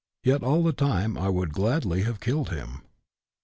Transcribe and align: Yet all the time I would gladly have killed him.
Yet 0.23 0.41
all 0.41 0.63
the 0.63 0.73
time 0.73 1.15
I 1.15 1.29
would 1.29 1.53
gladly 1.53 2.01
have 2.01 2.19
killed 2.19 2.49
him. 2.49 2.81